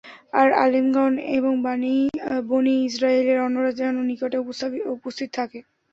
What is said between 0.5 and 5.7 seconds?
আলিমগণ এবং বনী ইসরাঈলের অন্যরা যেন নিকটে উপস্থিত থাকে।